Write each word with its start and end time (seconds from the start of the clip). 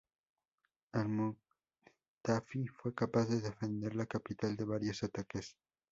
Al-Muqtafi 0.93 2.65
fue 2.69 2.95
capaz 2.95 3.29
de 3.29 3.39
defender 3.39 3.93
la 3.93 4.07
capital 4.07 4.55
de 4.55 4.65
varios 4.65 5.03
ataques. 5.03 5.55